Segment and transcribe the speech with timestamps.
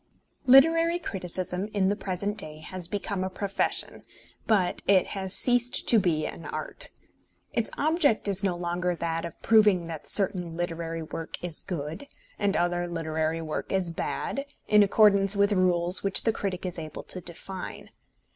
[0.47, 4.01] Literary criticism in the present day has become a profession,
[4.47, 6.89] but it has ceased to be an art.
[7.53, 12.07] Its object is no longer that of proving that certain literary work is good
[12.39, 17.03] and other literary work is bad, in accordance with rules which the critic is able
[17.03, 17.89] to define.